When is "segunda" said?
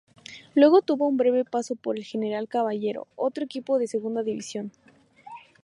3.85-4.23